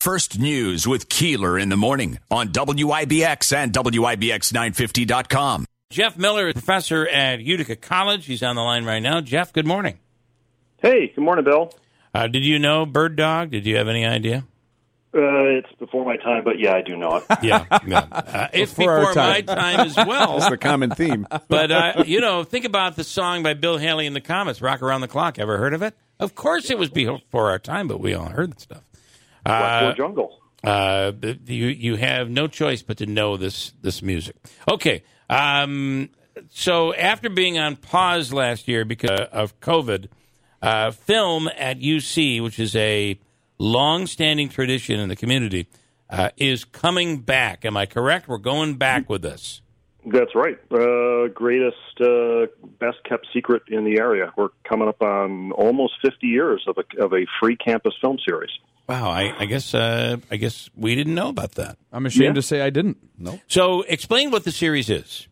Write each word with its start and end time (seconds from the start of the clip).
First 0.00 0.38
News 0.38 0.88
with 0.88 1.10
Keeler 1.10 1.58
in 1.58 1.68
the 1.68 1.76
morning 1.76 2.18
on 2.30 2.48
WIBX 2.48 3.54
and 3.54 3.70
WIBX950.com. 3.70 5.66
Jeff 5.90 6.16
Miller, 6.16 6.48
is 6.48 6.54
professor 6.54 7.06
at 7.06 7.40
Utica 7.40 7.76
College. 7.76 8.24
He's 8.24 8.42
on 8.42 8.56
the 8.56 8.62
line 8.62 8.86
right 8.86 9.00
now. 9.00 9.20
Jeff, 9.20 9.52
good 9.52 9.66
morning. 9.66 9.98
Hey, 10.78 11.08
good 11.14 11.20
morning, 11.22 11.44
Bill. 11.44 11.74
Uh, 12.14 12.28
did 12.28 12.44
you 12.46 12.58
know 12.58 12.86
Bird 12.86 13.14
Dog? 13.16 13.50
Did 13.50 13.66
you 13.66 13.76
have 13.76 13.88
any 13.88 14.06
idea? 14.06 14.46
Uh, 15.12 15.58
it's 15.58 15.72
before 15.78 16.06
my 16.06 16.16
time, 16.16 16.44
but 16.44 16.58
yeah, 16.58 16.72
I 16.76 16.80
do 16.80 16.96
know 16.96 17.16
it. 17.16 17.24
Yeah, 17.42 17.66
yeah. 17.86 18.06
Uh, 18.10 18.48
it's 18.54 18.72
Before 18.72 18.92
our 18.92 19.00
before 19.08 19.14
my 19.16 19.40
time. 19.42 19.58
time 19.58 19.80
as 19.86 19.96
well. 19.96 20.38
That's 20.38 20.48
the 20.50 20.56
common 20.56 20.90
theme. 20.92 21.26
but 21.48 21.70
uh, 21.70 22.04
you 22.06 22.22
know, 22.22 22.42
think 22.44 22.64
about 22.64 22.96
the 22.96 23.04
song 23.04 23.42
by 23.42 23.52
Bill 23.52 23.76
Haley 23.76 24.06
and 24.06 24.16
the 24.16 24.20
Comets, 24.22 24.62
"Rock 24.62 24.80
Around 24.80 25.02
the 25.02 25.08
Clock." 25.08 25.38
Ever 25.38 25.58
heard 25.58 25.74
of 25.74 25.82
it? 25.82 25.94
Of 26.18 26.34
course, 26.36 26.70
it 26.70 26.78
was 26.78 26.88
before 26.88 27.50
our 27.50 27.58
time, 27.58 27.86
but 27.88 28.00
we 28.00 28.14
all 28.14 28.26
heard 28.30 28.54
the 28.56 28.60
stuff. 28.60 28.82
Westwood 29.46 29.96
Jungle. 29.96 30.40
Uh, 30.62 31.12
you 31.46 31.66
you 31.68 31.96
have 31.96 32.28
no 32.28 32.46
choice 32.46 32.82
but 32.82 32.98
to 32.98 33.06
know 33.06 33.36
this 33.36 33.72
this 33.80 34.02
music. 34.02 34.36
Okay, 34.70 35.02
um, 35.30 36.10
so 36.50 36.94
after 36.94 37.30
being 37.30 37.58
on 37.58 37.76
pause 37.76 38.32
last 38.32 38.68
year 38.68 38.84
because 38.84 39.28
of 39.32 39.58
COVID, 39.60 40.08
uh, 40.60 40.90
film 40.90 41.48
at 41.56 41.80
UC, 41.80 42.42
which 42.42 42.58
is 42.58 42.76
a 42.76 43.18
long-standing 43.58 44.48
tradition 44.48 45.00
in 45.00 45.08
the 45.08 45.16
community, 45.16 45.66
uh, 46.10 46.30
is 46.36 46.64
coming 46.64 47.20
back. 47.20 47.64
Am 47.64 47.76
I 47.76 47.86
correct? 47.86 48.28
We're 48.28 48.38
going 48.38 48.74
back 48.74 49.08
with 49.08 49.22
this. 49.22 49.62
That's 50.06 50.34
right. 50.34 50.58
Uh, 50.72 51.28
greatest, 51.28 51.76
uh, 52.00 52.46
best 52.78 52.98
kept 53.04 53.26
secret 53.34 53.62
in 53.68 53.84
the 53.84 53.98
area. 53.98 54.32
We're 54.36 54.48
coming 54.64 54.88
up 54.88 55.02
on 55.02 55.52
almost 55.52 55.94
50 56.02 56.26
years 56.26 56.64
of 56.66 56.78
a, 56.78 57.02
of 57.04 57.12
a 57.12 57.26
free 57.40 57.56
campus 57.56 57.94
film 58.00 58.18
series. 58.26 58.50
Wow, 58.88 59.10
I, 59.10 59.34
I 59.38 59.44
guess 59.44 59.72
uh, 59.74 60.16
I 60.32 60.36
guess 60.36 60.68
we 60.74 60.94
didn't 60.96 61.14
know 61.14 61.28
about 61.28 61.52
that. 61.52 61.76
I'm 61.92 62.06
ashamed 62.06 62.24
Yeah. 62.24 62.32
to 62.32 62.42
say 62.42 62.60
I 62.60 62.70
didn't. 62.70 62.96
No. 63.18 63.38
So, 63.46 63.82
explain 63.82 64.30
what 64.32 64.42
the 64.44 64.50
series 64.50 64.90
is. 64.90 65.28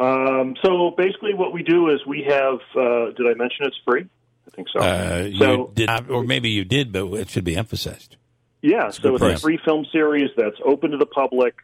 Um, 0.00 0.56
so 0.64 0.92
basically, 0.96 1.34
what 1.34 1.52
we 1.52 1.62
do 1.62 1.88
is 1.90 2.04
we 2.04 2.24
have. 2.28 2.54
Uh, 2.76 3.12
did 3.16 3.26
I 3.28 3.34
mention 3.36 3.66
it's 3.66 3.76
free? 3.86 4.06
I 4.46 4.50
think 4.50 4.68
so. 4.72 4.80
Uh, 4.80 5.22
you 5.30 5.38
so 5.38 5.70
did 5.74 5.86
not, 5.86 6.10
or 6.10 6.24
maybe 6.24 6.50
you 6.50 6.64
did, 6.64 6.90
but 6.90 7.06
it 7.12 7.30
should 7.30 7.44
be 7.44 7.54
emphasized. 7.56 8.16
Yeah, 8.60 8.90
so 8.90 9.12
it's 9.14 9.20
price. 9.22 9.38
a 9.38 9.40
free 9.42 9.58
film 9.64 9.86
series 9.92 10.30
that's 10.36 10.56
open 10.64 10.90
to 10.92 10.96
the 10.96 11.06
public. 11.06 11.54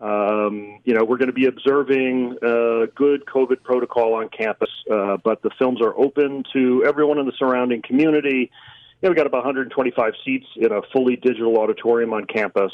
Um, 0.00 0.80
you 0.84 0.92
know, 0.94 1.04
we're 1.04 1.16
going 1.16 1.28
to 1.28 1.32
be 1.32 1.46
observing 1.46 2.36
uh, 2.42 2.86
good 2.94 3.24
COVID 3.24 3.62
protocol 3.62 4.14
on 4.14 4.28
campus, 4.28 4.68
uh, 4.90 5.16
but 5.24 5.42
the 5.42 5.50
films 5.58 5.80
are 5.80 5.98
open 5.98 6.44
to 6.52 6.84
everyone 6.86 7.18
in 7.18 7.26
the 7.26 7.32
surrounding 7.38 7.80
community. 7.82 8.50
You 9.00 9.08
know, 9.08 9.10
we 9.10 9.14
got 9.16 9.26
about 9.26 9.44
125 9.44 10.12
seats 10.24 10.46
in 10.56 10.70
a 10.72 10.82
fully 10.92 11.16
digital 11.16 11.58
auditorium 11.58 12.12
on 12.12 12.26
campus, 12.26 12.72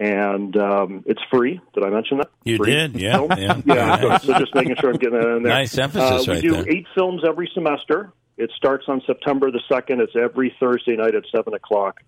and 0.00 0.56
um, 0.56 1.04
it's 1.06 1.20
free. 1.30 1.60
Did 1.74 1.84
I 1.84 1.90
mention 1.90 2.18
that? 2.18 2.30
You 2.44 2.56
Free 2.56 2.70
did, 2.72 2.94
yeah, 2.96 3.16
film? 3.16 3.30
yeah. 3.38 3.60
yeah. 3.64 4.18
So, 4.18 4.32
so 4.32 4.38
just 4.40 4.54
making 4.54 4.76
sure 4.80 4.90
I'm 4.90 4.96
getting 4.98 5.18
that 5.20 5.28
in 5.36 5.42
there. 5.44 5.52
Nice 5.52 5.76
emphasis 5.78 6.10
Uh, 6.10 6.24
we 6.26 6.34
right 6.34 6.42
do 6.42 6.50
there. 6.50 6.68
eight 6.68 6.86
films 6.94 7.22
every 7.26 7.50
semester. 7.54 8.12
It 8.36 8.50
starts 8.56 8.84
on 8.88 9.00
September 9.06 9.50
the 9.50 9.60
second. 9.72 10.00
It's 10.00 10.14
every 10.16 10.54
Thursday 10.60 10.96
night 10.96 11.14
at 11.14 11.24
seven 11.34 11.54
o'clock 11.54 12.00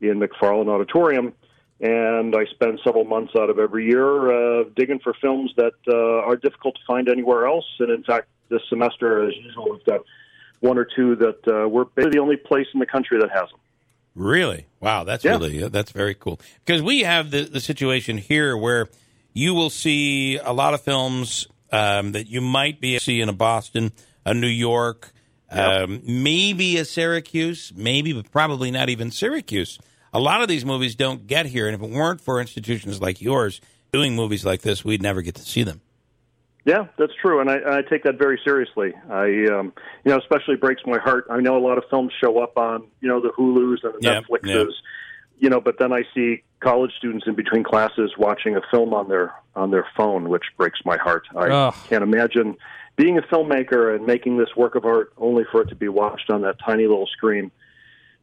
in 0.00 0.20
McFarland 0.20 0.68
Auditorium, 0.68 1.32
and 1.80 2.34
I 2.34 2.44
spend 2.46 2.80
several 2.84 3.04
months 3.04 3.32
out 3.38 3.50
of 3.50 3.58
every 3.58 3.86
year 3.86 4.60
uh, 4.60 4.64
digging 4.76 4.98
for 4.98 5.14
films 5.20 5.52
that 5.56 5.74
uh, 5.86 6.26
are 6.26 6.36
difficult 6.36 6.74
to 6.76 6.80
find 6.86 7.08
anywhere 7.08 7.46
else. 7.46 7.66
And 7.78 7.90
in 7.90 8.02
fact, 8.02 8.28
this 8.48 8.62
semester, 8.68 9.28
as 9.28 9.34
usual, 9.36 9.70
we've 9.70 9.84
got 9.84 10.00
one 10.60 10.78
or 10.78 10.84
two 10.96 11.14
that 11.16 11.46
uh, 11.46 11.68
we're 11.68 11.84
basically 11.84 12.18
the 12.18 12.22
only 12.22 12.36
place 12.36 12.66
in 12.74 12.80
the 12.80 12.86
country 12.86 13.18
that 13.20 13.30
has 13.30 13.48
them. 13.50 13.60
Really? 14.14 14.66
Wow, 14.80 15.04
that's 15.04 15.24
Yeah. 15.24 15.32
really 15.32 15.68
that's 15.68 15.92
very 15.92 16.14
cool. 16.14 16.40
Because 16.64 16.82
we 16.82 17.00
have 17.02 17.30
the 17.30 17.42
the 17.44 17.60
situation 17.60 18.18
here 18.18 18.56
where 18.56 18.88
you 19.32 19.54
will 19.54 19.70
see 19.70 20.36
a 20.38 20.52
lot 20.52 20.74
of 20.74 20.80
films 20.80 21.46
um, 21.70 22.12
that 22.12 22.26
you 22.26 22.40
might 22.40 22.80
be 22.80 22.94
able 22.94 22.98
to 22.98 23.04
see 23.04 23.20
in 23.20 23.28
a 23.28 23.32
Boston, 23.32 23.92
a 24.24 24.34
New 24.34 24.48
York, 24.48 25.12
um, 25.50 26.02
maybe 26.04 26.78
a 26.78 26.84
Syracuse, 26.84 27.72
maybe, 27.76 28.12
but 28.12 28.30
probably 28.32 28.70
not 28.72 28.88
even 28.88 29.12
Syracuse. 29.12 29.78
A 30.12 30.20
lot 30.20 30.42
of 30.42 30.48
these 30.48 30.64
movies 30.64 30.94
don't 30.94 31.26
get 31.26 31.46
here, 31.46 31.66
and 31.66 31.74
if 31.74 31.82
it 31.82 31.90
weren't 31.90 32.20
for 32.20 32.40
institutions 32.40 33.00
like 33.00 33.20
yours 33.20 33.60
doing 33.92 34.14
movies 34.16 34.44
like 34.44 34.62
this, 34.62 34.84
we'd 34.84 35.02
never 35.02 35.22
get 35.22 35.34
to 35.36 35.42
see 35.42 35.62
them. 35.62 35.80
Yeah, 36.64 36.88
that's 36.98 37.12
true, 37.22 37.40
and 37.40 37.48
I, 37.50 37.78
I 37.78 37.82
take 37.82 38.04
that 38.04 38.18
very 38.18 38.38
seriously. 38.44 38.92
I, 39.08 39.46
um, 39.46 39.72
you 40.04 40.12
know, 40.12 40.18
especially 40.18 40.56
breaks 40.56 40.82
my 40.84 40.98
heart. 40.98 41.26
I 41.30 41.40
know 41.40 41.56
a 41.56 41.64
lot 41.64 41.78
of 41.78 41.84
films 41.88 42.12
show 42.22 42.40
up 42.40 42.58
on, 42.58 42.86
you 43.00 43.08
know, 43.08 43.20
the 43.20 43.30
Hulu's 43.30 43.80
and 43.84 43.94
the 43.94 43.98
Yep, 44.02 44.24
Netflixes, 44.24 44.66
yep. 44.66 44.74
you 45.38 45.48
know, 45.48 45.60
but 45.60 45.78
then 45.78 45.92
I 45.92 46.02
see 46.14 46.42
college 46.60 46.92
students 46.98 47.26
in 47.26 47.34
between 47.34 47.64
classes 47.64 48.12
watching 48.18 48.56
a 48.56 48.60
film 48.70 48.92
on 48.92 49.08
their 49.08 49.34
on 49.54 49.70
their 49.70 49.86
phone, 49.96 50.28
which 50.28 50.44
breaks 50.56 50.80
my 50.84 50.96
heart. 50.98 51.26
I 51.34 51.48
Ugh. 51.48 51.74
can't 51.88 52.02
imagine 52.02 52.56
being 52.96 53.16
a 53.16 53.22
filmmaker 53.22 53.94
and 53.94 54.06
making 54.06 54.36
this 54.36 54.54
work 54.56 54.74
of 54.74 54.84
art 54.84 55.12
only 55.16 55.44
for 55.50 55.62
it 55.62 55.68
to 55.70 55.74
be 55.74 55.88
watched 55.88 56.30
on 56.30 56.42
that 56.42 56.56
tiny 56.64 56.86
little 56.86 57.06
screen. 57.06 57.50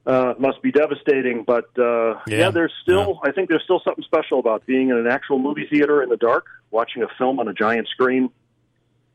Uh, 0.06 0.36
must 0.38 0.62
be 0.62 0.72
devastating, 0.72 1.44
but 1.44 1.66
uh, 1.80 2.20
Yeah, 2.28 2.38
yeah, 2.38 2.52
there's 2.52 2.74
still. 2.84 3.20
I 3.24 3.32
think 3.32 3.50
there's 3.50 3.64
still 3.64 3.82
something 3.84 4.04
special 4.04 4.38
about 4.40 4.64
being 4.68 4.90
in 4.90 4.98
an 4.98 5.08
actual 5.08 5.40
movie 5.40 5.66
theater 5.68 6.04
in 6.04 6.10
the 6.10 6.18
dark, 6.18 6.46
watching 6.70 7.02
a 7.02 7.08
film 7.18 7.40
on 7.40 7.48
a 7.48 7.54
giant 7.54 7.88
screen. 7.88 8.30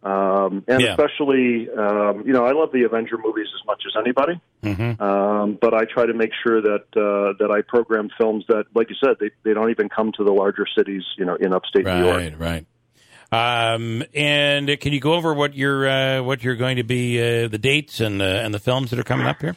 Um, 0.02 0.64
and 0.66 0.80
Yeah. 0.80 0.92
especially, 0.96 1.68
um, 1.70 2.24
you 2.26 2.32
know, 2.32 2.44
I 2.44 2.52
love 2.52 2.72
the 2.72 2.84
Avenger 2.84 3.18
movies 3.18 3.48
as 3.54 3.64
much 3.66 3.82
as 3.86 3.92
anybody. 4.00 4.40
Mm-hmm. 4.64 5.00
Um, 5.00 5.58
but 5.60 5.74
I 5.74 5.84
try 5.84 6.06
to 6.06 6.14
make 6.14 6.30
sure 6.42 6.60
that 6.60 6.84
uh, 6.96 7.34
that 7.38 7.50
I 7.52 7.60
program 7.62 8.08
films 8.18 8.44
that, 8.48 8.64
like 8.74 8.88
you 8.88 8.96
said, 8.98 9.16
they 9.20 9.30
they 9.44 9.54
don't 9.54 9.70
even 9.70 9.88
come 9.90 10.10
to 10.16 10.24
the 10.24 10.32
larger 10.32 10.66
cities, 10.76 11.04
you 11.18 11.24
know, 11.24 11.36
in 11.36 11.52
upstate 11.52 11.84
New 11.84 12.04
York. 12.04 12.16
Right, 12.16 12.38
right. 12.38 12.66
Um, 13.32 14.02
and 14.12 14.80
can 14.80 14.92
you 14.92 14.98
go 14.98 15.14
over 15.14 15.32
what 15.34 15.54
you're 15.54 15.88
uh, 15.88 16.22
what 16.22 16.42
you're 16.42 16.56
going 16.56 16.78
to 16.78 16.82
be 16.82 17.20
uh, 17.20 17.46
the 17.48 17.58
dates 17.58 18.00
and 18.00 18.20
uh, 18.20 18.24
and 18.24 18.52
the 18.52 18.58
films 18.58 18.90
that 18.90 18.98
are 18.98 19.04
coming 19.04 19.26
up 19.26 19.40
here? 19.40 19.54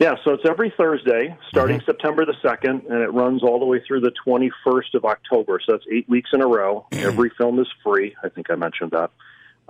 Yeah, 0.00 0.14
so 0.24 0.32
it's 0.32 0.44
every 0.48 0.72
Thursday, 0.78 1.36
starting 1.50 1.76
Mm-hmm. 1.76 1.84
September 1.84 2.24
the 2.24 2.34
second, 2.42 2.84
and 2.88 3.02
it 3.02 3.12
runs 3.12 3.42
all 3.42 3.60
the 3.60 3.66
way 3.66 3.82
through 3.86 4.00
the 4.00 4.12
twenty 4.24 4.50
first 4.64 4.94
of 4.94 5.04
October. 5.04 5.60
So 5.64 5.72
that's 5.72 5.84
eight 5.92 6.08
weeks 6.08 6.30
in 6.32 6.40
a 6.40 6.46
row. 6.46 6.86
Every 6.92 7.30
film 7.36 7.60
is 7.60 7.68
free. 7.84 8.16
I 8.24 8.30
think 8.30 8.50
I 8.50 8.54
mentioned 8.54 8.92
that. 8.92 9.10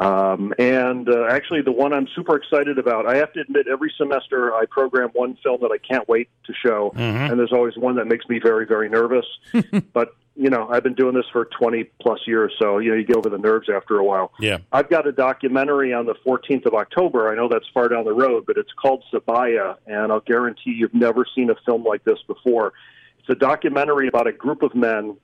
Um, 0.00 0.54
and 0.58 1.08
uh, 1.08 1.26
actually, 1.30 1.60
the 1.60 1.72
one 1.72 1.92
I'm 1.92 2.08
super 2.16 2.34
excited 2.34 2.78
about, 2.78 3.06
I 3.06 3.16
have 3.18 3.32
to 3.34 3.40
admit, 3.40 3.66
every 3.70 3.92
semester 3.98 4.54
I 4.54 4.64
program 4.64 5.10
one 5.12 5.36
film 5.42 5.60
that 5.60 5.70
I 5.70 5.78
can't 5.78 6.08
wait 6.08 6.28
to 6.46 6.54
show, 6.54 6.90
Mm-hmm. 6.94 7.30
and 7.30 7.38
there's 7.38 7.52
always 7.52 7.76
one 7.76 7.96
that 7.96 8.06
makes 8.06 8.26
me 8.28 8.40
very, 8.42 8.66
very 8.66 8.88
nervous. 8.88 9.26
but 9.92 10.16
you 10.36 10.48
know, 10.48 10.68
I've 10.70 10.82
been 10.82 10.94
doing 10.94 11.14
this 11.14 11.26
for 11.32 11.44
20 11.44 11.84
plus 12.00 12.20
years, 12.26 12.52
so 12.58 12.78
you 12.78 12.90
know, 12.90 12.96
you 12.96 13.04
get 13.04 13.16
over 13.16 13.28
the 13.28 13.36
nerves 13.36 13.68
after 13.68 13.98
a 13.98 14.04
while. 14.04 14.32
Yeah. 14.40 14.58
I've 14.72 14.88
got 14.88 15.06
a 15.06 15.12
documentary 15.12 15.92
on 15.92 16.06
the 16.06 16.14
14th 16.26 16.64
of 16.64 16.72
October. 16.72 17.30
I 17.30 17.34
know 17.34 17.48
that's 17.48 17.66
far 17.74 17.88
down 17.88 18.04
the 18.04 18.14
road, 18.14 18.44
but 18.46 18.56
it's 18.56 18.72
called 18.72 19.04
Sabaya, 19.12 19.76
and 19.86 20.10
I'll 20.10 20.20
guarantee 20.20 20.70
you've 20.70 20.94
never 20.94 21.26
seen 21.34 21.50
a 21.50 21.56
film 21.66 21.84
like 21.84 22.04
this 22.04 22.18
before. 22.26 22.72
It's 23.18 23.28
a 23.28 23.34
documentary 23.34 24.08
about 24.08 24.26
a 24.28 24.32
group 24.32 24.62
of 24.62 24.74
men 24.74 25.16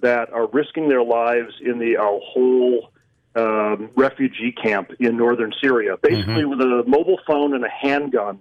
that 0.00 0.32
are 0.32 0.48
risking 0.48 0.88
their 0.88 1.04
lives 1.04 1.54
in 1.64 1.78
the 1.78 1.96
Al 1.96 2.20
Hol 2.24 2.90
um, 3.36 3.90
refugee 3.96 4.52
camp 4.52 4.90
in 4.98 5.16
northern 5.16 5.52
Syria. 5.60 5.96
Basically, 6.02 6.44
with 6.44 6.60
a 6.60 6.82
mobile 6.86 7.20
phone 7.26 7.54
and 7.54 7.64
a 7.64 7.68
handgun, 7.68 8.40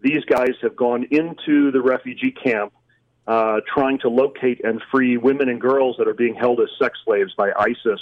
these 0.00 0.24
guys 0.24 0.54
have 0.62 0.74
gone 0.76 1.06
into 1.10 1.70
the 1.70 1.80
refugee 1.80 2.32
camp 2.32 2.72
uh, 3.26 3.60
trying 3.72 3.98
to 4.00 4.08
locate 4.08 4.60
and 4.64 4.82
free 4.90 5.16
women 5.16 5.48
and 5.48 5.60
girls 5.60 5.96
that 5.98 6.08
are 6.08 6.14
being 6.14 6.34
held 6.34 6.60
as 6.60 6.68
sex 6.78 6.98
slaves 7.04 7.32
by 7.36 7.52
ISIS, 7.56 8.00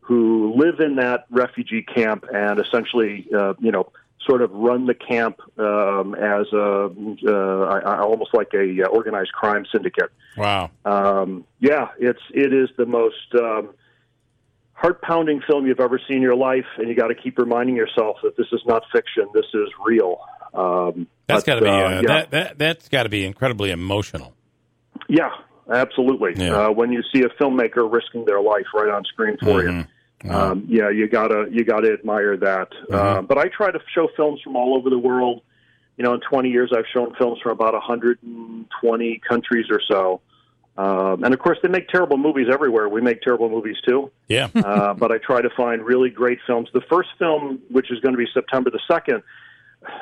who 0.00 0.52
live 0.56 0.80
in 0.80 0.96
that 0.96 1.26
refugee 1.30 1.82
camp 1.82 2.24
and 2.32 2.58
essentially, 2.58 3.26
uh, 3.36 3.54
you 3.60 3.70
know, 3.70 3.90
sort 4.26 4.42
of 4.42 4.50
run 4.50 4.86
the 4.86 4.94
camp 4.94 5.38
um, 5.58 6.14
as 6.16 6.46
a 6.52 6.90
uh, 7.28 7.62
I- 7.74 7.78
I- 7.78 8.00
almost 8.00 8.34
like 8.34 8.52
a 8.54 8.82
uh, 8.82 8.88
organized 8.88 9.32
crime 9.32 9.64
syndicate. 9.70 10.10
Wow. 10.36 10.70
Um, 10.84 11.44
yeah, 11.60 11.88
it's 12.00 12.22
it 12.34 12.52
is 12.52 12.68
the 12.76 12.86
most 12.86 13.34
um, 13.34 13.70
heart 14.76 15.02
pounding 15.02 15.40
film 15.46 15.66
you've 15.66 15.80
ever 15.80 15.98
seen 16.06 16.18
in 16.18 16.22
your 16.22 16.36
life, 16.36 16.66
and 16.78 16.88
you 16.88 16.94
got 16.94 17.08
to 17.08 17.14
keep 17.14 17.38
reminding 17.38 17.74
yourself 17.76 18.18
that 18.22 18.36
this 18.36 18.46
is 18.52 18.60
not 18.66 18.82
fiction. 18.92 19.26
This 19.34 19.46
is 19.54 19.68
real. 19.84 20.20
Um, 20.54 21.06
That's 21.26 21.42
got 21.44 21.56
to 21.56 21.62
be 21.62 21.68
uh, 21.68 21.72
uh, 21.72 21.88
yeah. 22.00 22.00
that, 22.06 22.30
that 22.30 22.58
that's 22.58 22.88
got 22.88 23.02
to 23.02 23.08
be 23.08 23.24
incredibly 23.26 23.70
emotional. 23.70 24.32
Yeah, 25.08 25.30
absolutely. 25.72 26.32
Yeah. 26.36 26.66
Uh, 26.68 26.70
when 26.70 26.92
you 26.92 27.02
see 27.12 27.22
a 27.22 27.28
filmmaker 27.42 27.90
risking 27.92 28.24
their 28.24 28.40
life 28.40 28.66
right 28.74 28.88
on 28.88 29.04
screen 29.04 29.36
for 29.42 29.62
you, 29.62 29.84
Mm-hmm. 30.22 30.34
um, 30.34 30.64
yeah, 30.66 30.88
you 30.88 31.08
gotta 31.08 31.46
you 31.50 31.62
gotta 31.62 31.92
admire 31.92 32.38
that. 32.38 32.68
Uh, 32.90 33.20
but 33.20 33.36
I 33.36 33.48
try 33.54 33.70
to 33.70 33.78
show 33.94 34.08
films 34.16 34.40
from 34.42 34.56
all 34.56 34.74
over 34.74 34.88
the 34.88 34.98
world. 34.98 35.42
You 35.98 36.04
know, 36.04 36.14
in 36.14 36.20
20 36.20 36.48
years, 36.48 36.72
I've 36.74 36.86
shown 36.92 37.14
films 37.16 37.38
from 37.42 37.52
about 37.52 37.74
120 37.74 39.20
countries 39.28 39.66
or 39.70 39.80
so. 39.90 40.20
Um, 40.78 41.24
and 41.24 41.32
of 41.32 41.40
course, 41.40 41.58
they 41.62 41.68
make 41.68 41.88
terrible 41.88 42.18
movies 42.18 42.48
everywhere. 42.52 42.88
We 42.88 43.00
make 43.00 43.22
terrible 43.22 43.48
movies 43.48 43.76
too. 43.86 44.10
Yeah. 44.28 44.48
uh, 44.54 44.94
but 44.94 45.10
I 45.10 45.18
try 45.18 45.40
to 45.40 45.50
find 45.56 45.82
really 45.82 46.10
great 46.10 46.38
films. 46.46 46.68
The 46.72 46.82
first 46.82 47.10
film, 47.18 47.60
which 47.70 47.90
is 47.90 48.00
going 48.00 48.12
to 48.12 48.18
be 48.18 48.26
September 48.32 48.70
the 48.70 48.80
2nd, 48.90 49.22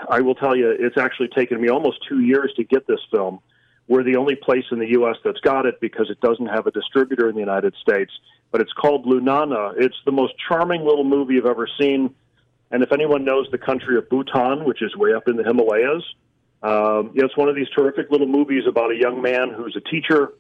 I 0.09 0.21
will 0.21 0.35
tell 0.35 0.57
you, 0.57 0.71
it's 0.71 0.97
actually 0.97 1.29
taken 1.29 1.61
me 1.61 1.69
almost 1.69 1.99
two 2.09 2.21
years 2.21 2.53
to 2.57 2.65
get 2.65 2.87
this 2.87 3.01
film. 3.11 3.41
We're 3.87 4.03
the 4.03 4.17
only 4.17 4.35
place 4.35 4.65
in 4.71 4.79
the 4.79 4.89
U.S. 4.93 5.17
that's 5.23 5.41
got 5.41 5.67
it 5.67 5.79
because 5.81 6.09
it 6.11 6.21
doesn't 6.21 6.47
have 6.47 6.67
a 6.67 6.71
distributor 6.71 7.29
in 7.29 7.35
the 7.35 7.41
United 7.41 7.75
States. 7.81 8.11
But 8.51 8.63
it's 8.63 8.73
called 8.73 9.05
Lunana. 9.05 9.75
It's 9.77 9.97
the 10.07 10.13
most 10.13 10.35
charming 10.49 10.85
little 10.85 11.05
movie 11.05 11.37
I've 11.39 11.47
ever 11.47 11.69
seen. 11.79 12.15
And 12.71 12.83
if 12.83 12.93
anyone 12.93 13.25
knows 13.25 13.47
the 13.51 13.59
country 13.59 13.99
of 13.99 14.09
Bhutan, 14.09 14.65
which 14.65 14.81
is 14.81 14.97
way 14.97 15.13
up 15.13 15.29
in 15.29 15.37
the 15.37 15.45
Himalayas, 15.45 16.03
um, 16.63 17.11
you 17.13 17.21
know, 17.21 17.27
it's 17.27 17.37
one 17.37 17.51
of 17.51 17.55
these 17.55 17.69
terrific 17.77 18.11
little 18.11 18.27
movies 18.27 18.63
about 18.67 18.91
a 18.91 18.97
young 18.97 19.21
man 19.21 19.51
who's 19.51 19.77
a 19.77 19.91
teacher 19.91 20.33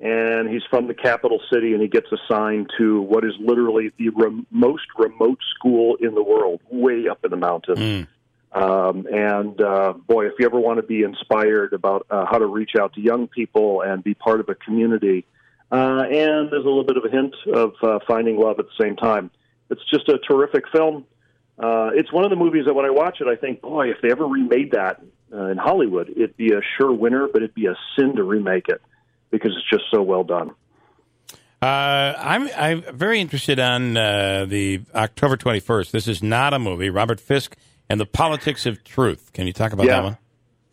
and 0.00 0.48
he's 0.48 0.62
from 0.70 0.86
the 0.86 0.94
capital 0.94 1.40
city 1.52 1.74
and 1.74 1.82
he 1.82 1.88
gets 1.88 2.06
assigned 2.10 2.70
to 2.78 3.02
what 3.02 3.22
is 3.24 3.34
literally 3.38 3.92
the 3.98 4.08
rem- 4.08 4.46
most 4.50 4.86
remote 4.96 5.38
school 5.54 5.96
in 6.00 6.14
the 6.14 6.22
world, 6.22 6.60
way 6.70 7.06
up 7.08 7.22
in 7.22 7.30
the 7.30 7.36
mountains. 7.36 7.78
Mm. 7.78 8.06
Um, 8.52 9.06
and 9.12 9.60
uh, 9.60 9.92
boy, 9.92 10.26
if 10.26 10.32
you 10.38 10.46
ever 10.46 10.58
want 10.58 10.78
to 10.78 10.82
be 10.82 11.02
inspired 11.02 11.74
about 11.74 12.06
uh, 12.10 12.24
how 12.24 12.38
to 12.38 12.46
reach 12.46 12.72
out 12.80 12.94
to 12.94 13.00
young 13.00 13.28
people 13.28 13.82
and 13.82 14.02
be 14.02 14.14
part 14.14 14.40
of 14.40 14.48
a 14.48 14.54
community, 14.54 15.26
uh, 15.70 16.02
and 16.10 16.50
there's 16.50 16.64
a 16.64 16.68
little 16.68 16.84
bit 16.84 16.96
of 16.96 17.04
a 17.04 17.10
hint 17.10 17.34
of 17.54 17.74
uh, 17.82 17.98
finding 18.08 18.40
love 18.40 18.58
at 18.58 18.64
the 18.64 18.82
same 18.82 18.96
time. 18.96 19.30
It's 19.68 19.84
just 19.90 20.08
a 20.08 20.18
terrific 20.18 20.64
film. 20.72 21.04
Uh, 21.58 21.90
it's 21.92 22.10
one 22.10 22.24
of 22.24 22.30
the 22.30 22.36
movies 22.36 22.64
that 22.64 22.74
when 22.74 22.86
I 22.86 22.90
watch 22.90 23.20
it, 23.20 23.28
I 23.28 23.36
think, 23.36 23.60
boy, 23.60 23.90
if 23.90 23.98
they 24.02 24.10
ever 24.10 24.26
remade 24.26 24.72
that 24.72 25.00
uh, 25.32 25.44
in 25.48 25.58
Hollywood, 25.58 26.08
it'd 26.08 26.38
be 26.38 26.54
a 26.54 26.60
sure 26.76 26.90
winner, 26.90 27.28
but 27.30 27.42
it'd 27.42 27.54
be 27.54 27.66
a 27.66 27.76
sin 27.96 28.16
to 28.16 28.24
remake 28.24 28.68
it 28.68 28.80
because 29.30 29.52
it's 29.56 29.68
just 29.70 29.84
so 29.92 30.02
well 30.02 30.24
done. 30.24 30.50
Uh, 31.62 32.14
I'm 32.18 32.48
I'm 32.56 32.82
very 32.96 33.20
interested 33.20 33.58
on 33.60 33.96
uh, 33.96 34.46
the 34.48 34.80
October 34.94 35.36
21st. 35.36 35.90
This 35.90 36.08
is 36.08 36.22
not 36.22 36.54
a 36.54 36.58
movie. 36.58 36.88
Robert 36.88 37.20
Fisk 37.20 37.54
and 37.88 38.00
the 38.00 38.06
Politics 38.06 38.64
of 38.64 38.82
Truth. 38.82 39.32
Can 39.34 39.46
you 39.46 39.52
talk 39.52 39.72
about 39.72 39.84
Yeah. 39.86 39.96
that 39.96 40.04
one? 40.04 40.18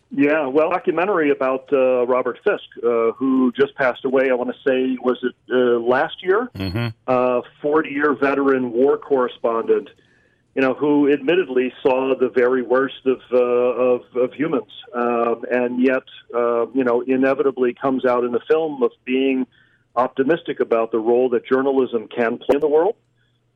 Yeah, 0.09 0.47
well, 0.47 0.69
documentary 0.69 1.31
about 1.31 1.67
uh, 1.73 2.07
Robert 2.07 2.39
Fisk, 2.41 2.63
uh, 2.81 3.11
who 3.17 3.51
just 3.51 3.75
passed 3.75 4.05
away. 4.05 4.29
I 4.29 4.35
want 4.35 4.49
to 4.51 4.55
say, 4.65 4.97
was 5.03 5.17
it 5.21 5.35
uh, 5.51 5.81
last 5.85 6.23
year? 6.23 6.49
Mm-hmm. 6.55 6.87
Uh, 7.05 7.41
Forty-year 7.61 8.13
veteran 8.15 8.71
war 8.71 8.97
correspondent. 8.97 9.89
You 10.57 10.63
know, 10.63 10.73
who 10.73 11.13
admittedly 11.13 11.71
saw 11.83 12.15
the 12.19 12.29
very 12.29 12.63
worst 12.63 13.05
of 13.05 13.21
uh, 13.31 13.37
of, 13.37 14.01
of 14.15 14.33
humans, 14.33 14.71
um, 14.91 15.45
and 15.51 15.79
yet, 15.79 16.01
uh, 16.33 16.65
you 16.73 16.83
know, 16.83 17.01
inevitably 17.01 17.75
comes 17.75 18.05
out 18.05 18.23
in 18.23 18.31
the 18.31 18.39
film 18.49 18.81
of 18.81 18.89
being 19.05 19.45
optimistic 19.95 20.59
about 20.59 20.91
the 20.91 20.97
role 20.97 21.29
that 21.29 21.45
journalism 21.45 22.07
can 22.07 22.39
play 22.39 22.55
in 22.55 22.59
the 22.59 22.67
world. 22.67 22.95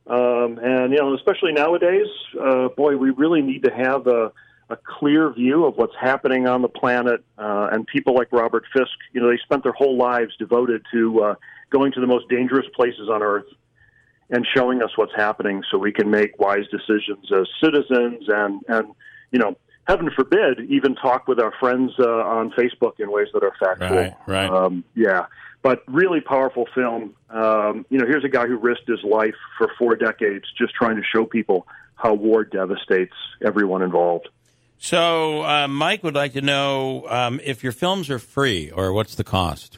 Um, 0.05 0.59
and 0.61 0.91
you 0.91 0.99
know, 0.99 1.15
especially 1.15 1.53
nowadays, 1.53 2.05
uh, 2.39 2.67
boy, 2.77 2.97
we 2.97 3.09
really 3.09 3.41
need 3.41 3.63
to 3.63 3.73
have 3.73 4.05
a, 4.05 4.31
a 4.69 4.77
clear 4.99 5.33
view 5.33 5.65
of 5.65 5.77
what's 5.77 5.95
happening 5.99 6.47
on 6.47 6.61
the 6.61 6.69
planet. 6.69 7.23
Uh, 7.35 7.69
and 7.71 7.87
people 7.87 8.13
like 8.13 8.31
Robert 8.31 8.65
Fisk, 8.71 8.91
you 9.11 9.21
know, 9.21 9.27
they 9.31 9.39
spent 9.43 9.63
their 9.63 9.73
whole 9.73 9.97
lives 9.97 10.35
devoted 10.37 10.83
to 10.93 11.23
uh, 11.23 11.35
going 11.71 11.93
to 11.93 11.99
the 11.99 12.05
most 12.05 12.29
dangerous 12.29 12.67
places 12.75 13.09
on 13.09 13.23
Earth 13.23 13.47
and 14.31 14.47
showing 14.55 14.81
us 14.81 14.89
what's 14.95 15.13
happening, 15.15 15.63
so 15.69 15.77
we 15.77 15.91
can 15.91 16.09
make 16.09 16.39
wise 16.39 16.65
decisions 16.71 17.31
as 17.31 17.47
citizens. 17.63 18.23
And 18.27 18.61
and 18.67 18.87
you 19.31 19.39
know, 19.39 19.55
heaven 19.87 20.09
forbid, 20.15 20.59
even 20.69 20.95
talk 20.95 21.27
with 21.27 21.39
our 21.39 21.53
friends 21.59 21.91
uh, 21.99 22.07
on 22.07 22.51
Facebook 22.51 22.99
in 22.99 23.11
ways 23.11 23.27
that 23.33 23.43
are 23.43 23.53
factual. 23.59 23.97
Right, 23.97 24.13
right. 24.25 24.49
Um, 24.49 24.83
yeah, 24.95 25.25
but 25.61 25.83
really 25.87 26.21
powerful 26.21 26.67
film. 26.73 27.13
Um, 27.29 27.85
you 27.89 27.99
know, 27.99 28.05
here's 28.07 28.25
a 28.25 28.29
guy 28.29 28.47
who 28.47 28.57
risked 28.57 28.87
his 28.87 29.03
life 29.03 29.35
for 29.57 29.69
four 29.77 29.95
decades 29.95 30.45
just 30.57 30.73
trying 30.73 30.95
to 30.95 31.03
show 31.03 31.25
people 31.25 31.67
how 31.95 32.13
war 32.13 32.43
devastates 32.43 33.13
everyone 33.45 33.81
involved. 33.81 34.27
So, 34.79 35.43
uh, 35.43 35.67
Mike 35.67 36.03
would 36.03 36.15
like 36.15 36.33
to 36.33 36.41
know 36.41 37.05
um, 37.07 37.39
if 37.43 37.63
your 37.63 37.71
films 37.71 38.09
are 38.09 38.17
free 38.17 38.71
or 38.71 38.91
what's 38.93 39.13
the 39.13 39.23
cost. 39.23 39.77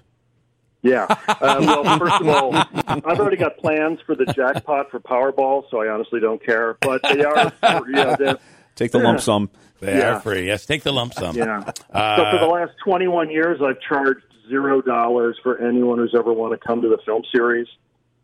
Yeah. 0.83 1.05
Uh, 1.27 1.57
well, 1.61 1.97
first 1.97 2.21
of 2.21 2.27
all, 2.27 2.53
I've 2.55 3.19
already 3.19 3.37
got 3.37 3.57
plans 3.57 3.99
for 4.05 4.15
the 4.15 4.25
jackpot 4.25 4.91
for 4.91 4.99
Powerball, 4.99 5.63
so 5.71 5.81
I 5.81 5.87
honestly 5.87 6.19
don't 6.19 6.43
care. 6.45 6.77
But 6.81 7.01
they 7.03 7.23
are, 7.23 7.51
yeah, 7.89 8.15
they're- 8.17 8.37
Take 8.75 8.91
the 8.91 8.99
lump 8.99 9.21
sum. 9.21 9.49
They 9.79 9.97
Yeah. 9.97 10.15
are 10.17 10.19
free. 10.19 10.47
Yes, 10.47 10.65
take 10.65 10.83
the 10.83 10.91
lump 10.91 11.13
sum. 11.13 11.35
Yeah. 11.35 11.63
Uh, 11.91 12.15
so 12.17 12.31
for 12.31 12.45
the 12.45 12.51
last 12.51 12.71
21 12.83 13.29
years, 13.29 13.61
I've 13.61 13.79
charged 13.87 14.23
zero 14.49 14.81
dollars 14.81 15.37
for 15.43 15.57
anyone 15.59 15.99
who's 15.99 16.13
ever 16.17 16.33
want 16.33 16.59
to 16.59 16.67
come 16.67 16.81
to 16.81 16.89
the 16.89 16.97
film 17.05 17.23
series. 17.33 17.67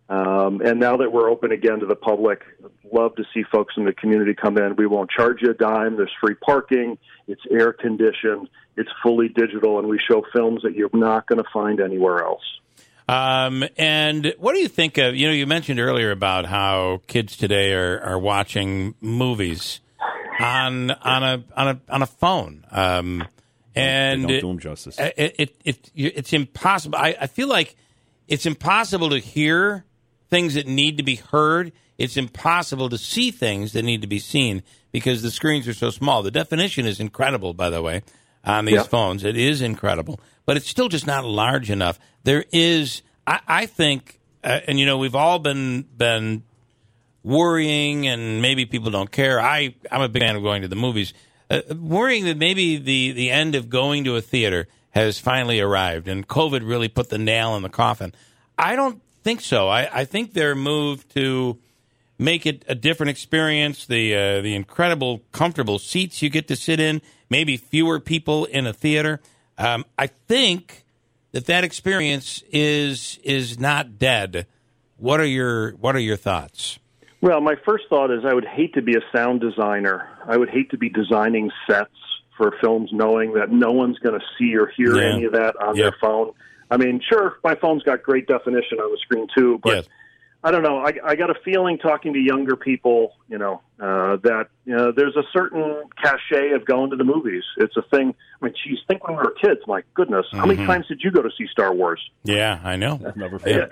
Um, 0.10 0.62
and 0.62 0.80
now 0.80 0.98
that 0.98 1.12
we're 1.14 1.30
open 1.30 1.52
again 1.52 1.80
to 1.82 1.86
the 1.86 1.96
public, 1.96 2.42
I'd 2.64 2.72
love 2.94 3.16
to 3.16 3.24
see 3.34 3.44
folks 3.52 3.76
in 3.78 3.86
the 3.86 3.94
community 3.94 4.34
come 4.34 4.58
in. 4.58 4.76
We 4.76 4.88
won't 4.88 5.10
charge 5.10 5.42
you 5.42 5.52
a 5.52 5.54
dime. 5.54 5.98
There's 5.98 6.12
free 6.22 6.36
parking. 6.36 6.98
It's 7.28 7.42
air 7.52 7.74
conditioned. 7.74 8.50
It's 8.76 8.90
fully 9.04 9.30
digital, 9.30 9.80
and 9.80 9.88
we 9.88 10.00
show 10.10 10.24
films 10.34 10.62
that 10.64 10.76
you're 10.76 10.90
not 10.94 11.28
going 11.28 11.42
to 11.44 11.50
find 11.52 11.80
anywhere 11.80 12.24
else. 12.24 12.44
Um, 13.08 13.66
and 13.78 14.34
what 14.38 14.54
do 14.54 14.60
you 14.60 14.68
think 14.68 14.98
of? 15.00 15.16
You 15.16 15.28
know, 15.28 15.34
you 15.34 15.48
mentioned 15.48 15.80
earlier 15.80 16.12
about 16.12 16.46
how 16.46 17.02
kids 17.08 17.36
today 17.36 17.74
are, 17.74 18.00
are 18.02 18.20
watching 18.20 18.94
movies 19.02 19.80
on 20.40 20.92
on 20.92 21.24
a 21.24 21.44
on 21.56 21.68
a 21.68 21.80
on 21.90 22.02
a 22.04 22.06
phone. 22.06 22.66
Um, 22.72 23.28
and 23.76 24.24
They 24.24 24.28
don't 24.28 24.42
do 24.42 24.48
them 24.48 24.60
justice. 24.60 25.00
it, 25.00 25.36
it, 25.40 25.56
it, 25.66 25.92
it's 25.96 26.34
impossible. 26.34 26.98
I, 26.98 27.16
I 27.20 27.28
feel 27.28 27.48
like 27.48 27.76
it's 28.28 28.46
impossible 28.46 29.10
to 29.10 29.20
hear 29.20 29.86
things 30.30 30.54
that 30.54 30.68
need 30.68 30.98
to 30.98 31.04
be 31.04 31.16
heard. 31.16 31.72
It's 32.00 32.18
impossible 32.18 32.90
to 32.90 32.98
see 32.98 33.30
things 33.30 33.74
that 33.74 33.84
need 33.84 34.02
to 34.02 34.08
be 34.08 34.18
seen 34.20 34.64
because 34.92 35.22
the 35.22 35.30
screens 35.30 35.68
are 35.68 35.74
so 35.76 35.92
small. 35.92 36.24
The 36.24 36.32
definition 36.32 36.88
is 36.88 37.00
incredible, 37.00 37.54
by 37.54 37.70
the 37.70 37.82
way, 37.84 38.02
on 38.44 38.66
these 38.66 38.76
Yeah. 38.76 38.84
phones. 38.84 39.24
It 39.24 39.38
is 39.38 39.62
incredible, 39.62 40.20
but 40.48 40.58
it's 40.58 40.68
still 40.68 40.88
just 40.90 41.06
not 41.06 41.26
large 41.26 41.70
enough. 41.70 42.00
There 42.24 42.46
is, 42.52 43.04
I, 43.28 43.40
I 43.48 43.66
think, 43.68 44.20
uh, 44.44 44.62
and 44.68 44.80
you 44.80 44.86
know, 44.88 44.98
we've 44.98 45.14
all 45.16 45.38
been 45.40 45.84
been 45.96 46.44
worrying, 47.24 48.08
and 48.08 48.42
maybe 48.42 48.66
people 48.66 48.92
don't 48.92 49.12
care. 49.12 49.40
I 49.40 49.76
I'm 49.92 50.02
a 50.02 50.10
big 50.10 50.22
fan 50.22 50.36
of 50.36 50.44
going 50.44 50.62
to 50.62 50.68
the 50.68 50.76
movies. 50.76 51.14
Uh, 51.50 51.62
worrying 51.76 52.26
that 52.26 52.38
maybe 52.38 52.78
the 52.78 53.12
the 53.12 53.30
end 53.32 53.56
of 53.56 53.70
going 53.70 54.04
to 54.06 54.16
a 54.16 54.22
theater 54.22 54.68
has 54.92 55.20
finally 55.20 55.60
arrived, 55.60 56.08
and 56.08 56.28
COVID 56.28 56.68
really 56.68 56.88
put 56.88 57.10
the 57.10 57.18
nail 57.18 57.56
in 57.56 57.62
the 57.64 57.70
coffin. 57.70 58.14
I 58.58 58.76
don't 58.76 59.02
think 59.24 59.42
so. 59.42 59.68
I, 59.68 60.00
I 60.02 60.06
think 60.06 60.34
their 60.34 60.56
move 60.56 61.08
to 61.10 61.58
make 62.20 62.46
it 62.46 62.64
a 62.68 62.76
different 62.76 63.10
experience, 63.10 63.86
the 63.88 64.14
uh, 64.14 64.42
the 64.42 64.54
incredible 64.54 65.22
comfortable 65.32 65.80
seats 65.80 66.22
you 66.22 66.30
get 66.30 66.48
to 66.50 66.56
sit 66.56 66.80
in, 66.80 67.02
maybe 67.30 67.58
fewer 67.58 68.00
people 68.00 68.46
in 68.46 68.68
a 68.68 68.74
theater. 68.74 69.20
Um, 69.58 69.86
I 69.98 70.08
think 70.08 70.84
that 71.32 71.46
that 71.48 71.64
experience 71.64 72.44
is 72.52 73.18
is 73.24 73.60
not 73.60 73.98
dead. 73.98 74.46
What 74.98 75.20
are 75.20 75.26
your 75.26 75.72
What 75.72 75.96
are 75.96 76.00
your 76.00 76.18
thoughts? 76.18 76.78
Well, 77.22 77.42
my 77.42 77.56
first 77.66 77.86
thought 77.90 78.12
is 78.12 78.24
I 78.26 78.34
would 78.34 78.46
hate 78.46 78.76
to 78.76 78.82
be 78.82 78.96
a 78.96 79.02
sound 79.14 79.42
designer. 79.42 80.08
I 80.26 80.38
would 80.38 80.50
hate 80.50 80.70
to 80.72 80.78
be 80.78 80.88
designing 80.90 81.52
sets 81.70 81.90
for 82.38 82.56
films 82.62 82.92
knowing 82.94 83.34
that 83.34 83.52
no 83.52 83.72
one's 83.72 84.00
going 84.00 84.18
to 84.18 84.26
see 84.38 84.56
or 84.56 84.68
hear 84.68 84.96
Yeah. 84.96 85.14
any 85.16 85.26
of 85.26 85.34
that 85.34 85.56
on 85.62 85.76
Yeah. 85.76 85.84
their 85.84 85.96
phone. 86.00 86.32
I 86.72 86.78
mean, 86.78 87.02
sure, 87.12 87.38
my 87.44 87.56
phone's 87.56 87.84
got 87.84 88.04
great 88.04 88.26
definition 88.28 88.80
on 88.80 88.90
the 88.92 88.98
screen 89.00 89.28
too, 89.36 89.60
but 89.62 89.76
Yes. 89.76 89.90
I 90.42 90.52
don't 90.52 90.64
know. 90.64 90.78
I, 90.78 90.94
I 91.04 91.16
got 91.16 91.30
a 91.30 91.36
feeling 91.44 91.78
talking 91.78 92.14
to 92.14 92.20
younger 92.20 92.56
people, 92.56 93.18
you 93.28 93.38
know, 93.38 93.62
uh, 93.78 94.16
that 94.24 94.48
you 94.64 94.74
know, 94.74 94.94
there's 94.94 95.18
a 95.18 95.24
certain 95.34 95.84
cachet 96.02 96.52
of 96.52 96.66
going 96.66 96.92
to 96.92 96.96
the 96.96 97.04
movies. 97.04 97.44
It's 97.58 97.76
a 97.76 97.82
thing. 97.82 98.16
I 98.42 98.46
mean, 98.46 98.54
geez, 98.64 98.80
think 98.88 99.06
when 99.06 99.18
we 99.18 99.24
were 99.24 99.36
kids. 99.42 99.60
My 99.68 99.82
goodness, 99.96 100.26
how 100.32 100.46
many 100.46 100.66
times 100.66 100.88
did 100.88 101.02
you 101.04 101.12
go 101.12 101.22
to 101.22 101.30
see 101.38 101.46
Star 101.52 101.74
Wars? 101.74 102.02
Yeah, 102.24 102.62
I 102.64 102.78
know. 102.78 102.98
Never 103.18 103.40
Yeah, 103.46 103.66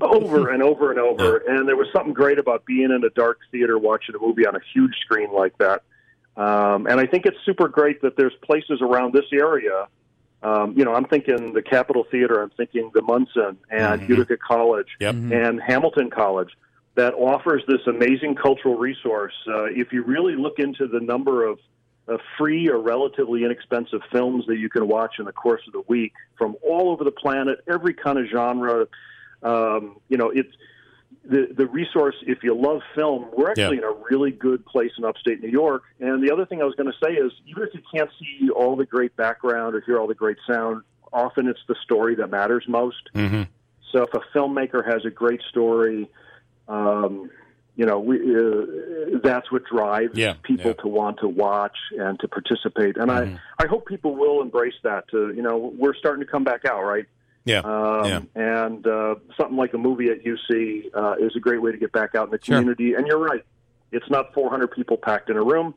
over 0.00 0.50
and 0.50 0.62
over 0.62 0.92
and 0.92 1.00
over. 1.00 1.38
And 1.38 1.66
there 1.66 1.76
was 1.76 1.88
something 1.92 2.12
great 2.12 2.38
about 2.38 2.64
being 2.66 2.92
in 2.92 3.02
a 3.04 3.10
dark 3.10 3.40
theater 3.50 3.76
watching 3.76 4.14
a 4.14 4.18
movie 4.18 4.46
on 4.46 4.54
a 4.54 4.60
huge 4.74 4.94
screen 5.04 5.32
like 5.32 5.58
that. 5.58 5.82
Um, 6.36 6.86
and 6.86 7.00
I 7.00 7.06
think 7.06 7.26
it's 7.26 7.38
super 7.44 7.66
great 7.66 8.02
that 8.02 8.16
there's 8.16 8.34
places 8.42 8.80
around 8.80 9.12
this 9.12 9.24
area. 9.32 9.88
Um, 10.42 10.74
you 10.76 10.84
know, 10.84 10.94
I'm 10.94 11.06
thinking 11.06 11.52
the 11.54 11.62
Capitol 11.62 12.04
Theater, 12.10 12.42
I'm 12.42 12.50
thinking 12.50 12.90
the 12.94 13.02
Munson 13.02 13.56
and 13.70 14.02
Mhm. 14.02 14.08
Utica 14.08 14.36
College 14.36 14.88
Yep. 15.00 15.14
and 15.32 15.60
Hamilton 15.60 16.10
College 16.10 16.56
that 16.94 17.14
offers 17.14 17.62
this 17.66 17.86
amazing 17.86 18.34
cultural 18.36 18.76
resource. 18.76 19.34
Uh, 19.48 19.64
if 19.64 19.92
you 19.92 20.02
really 20.02 20.34
look 20.36 20.58
into 20.58 20.86
the 20.86 21.00
number 21.00 21.44
of 21.44 21.58
uh, 22.08 22.18
free 22.38 22.68
or 22.68 22.78
relatively 22.78 23.42
inexpensive 23.44 24.00
films 24.12 24.46
that 24.46 24.58
you 24.58 24.68
can 24.68 24.86
watch 24.86 25.18
in 25.18 25.24
the 25.24 25.32
course 25.32 25.62
of 25.66 25.72
the 25.72 25.82
week 25.88 26.12
from 26.38 26.54
all 26.62 26.90
over 26.90 27.02
the 27.02 27.10
planet, 27.10 27.58
every 27.66 27.92
kind 27.92 28.16
of 28.16 28.26
genre. 28.26 28.86
Um, 29.42 29.96
you 30.08 30.16
know, 30.16 30.30
it's 30.30 30.52
the 31.28 31.48
the 31.56 31.66
resource. 31.66 32.14
If 32.26 32.42
you 32.42 32.54
love 32.54 32.80
film, 32.94 33.26
we're 33.36 33.50
actually 33.50 33.78
in 33.78 33.84
a 33.84 33.92
really 34.10 34.30
good 34.30 34.64
place 34.66 34.92
in 34.98 35.04
upstate 35.04 35.42
New 35.42 35.50
York. 35.50 35.82
And 36.00 36.22
the 36.22 36.32
other 36.32 36.46
thing 36.46 36.60
I 36.60 36.64
was 36.64 36.74
going 36.74 36.90
to 36.90 36.98
say 37.04 37.12
is, 37.12 37.32
even 37.46 37.62
if 37.64 37.74
you 37.74 37.82
can't 37.92 38.10
see 38.18 38.50
all 38.50 38.76
the 38.76 38.86
great 38.86 39.16
background 39.16 39.74
or 39.74 39.80
hear 39.80 39.98
all 39.98 40.06
the 40.06 40.14
great 40.14 40.38
sound, 40.50 40.82
often 41.12 41.48
it's 41.48 41.60
the 41.68 41.76
story 41.82 42.14
that 42.16 42.30
matters 42.30 42.64
most. 42.68 43.10
hmm 43.14 43.42
So 43.92 44.02
if 44.02 44.14
a 44.14 44.20
filmmaker 44.36 44.84
has 44.84 45.04
a 45.04 45.10
great 45.10 45.42
story, 45.48 46.08
um, 46.68 47.30
you 47.76 47.84
know, 47.84 48.00
we, 48.00 48.16
uh, 48.16 49.18
that's 49.22 49.52
what 49.52 49.64
drives 49.64 50.16
Yeah, 50.16 50.34
people 50.42 50.72
yeah. 50.72 50.82
to 50.82 50.88
want 50.88 51.20
to 51.20 51.28
watch 51.28 51.76
and 51.98 52.18
to 52.20 52.28
participate. 52.28 52.96
And 52.96 53.10
Mhm. 53.10 53.38
I, 53.58 53.64
I 53.64 53.66
hope 53.66 53.86
people 53.86 54.16
will 54.16 54.40
embrace 54.42 54.78
that. 54.82 55.08
To 55.10 55.32
you 55.34 55.42
know, 55.42 55.72
we're 55.78 55.94
starting 55.94 56.24
to 56.24 56.30
come 56.30 56.44
back 56.44 56.64
out, 56.64 56.82
right? 56.84 57.06
Yeah. 57.46 57.60
Um, 57.60 58.04
Yeah. 58.04 58.20
And 58.34 58.86
uh, 58.86 59.14
something 59.38 59.56
like 59.56 59.72
a 59.72 59.78
movie 59.78 60.08
at 60.10 60.22
UC 60.24 60.90
uh, 60.94 61.14
is 61.18 61.34
a 61.34 61.40
great 61.40 61.62
way 61.62 61.72
to 61.72 61.78
get 61.78 61.92
back 61.92 62.14
out 62.14 62.26
in 62.26 62.30
the 62.32 62.38
Sure. 62.42 62.58
community. 62.58 62.92
And 62.92 63.06
you're 63.06 63.18
right, 63.18 63.42
it's 63.92 64.10
not 64.10 64.34
400 64.34 64.72
people 64.72 64.98
packed 64.98 65.30
in 65.30 65.36
a 65.38 65.42
room. 65.42 65.74